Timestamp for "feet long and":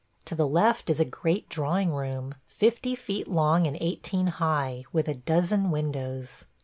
2.95-3.77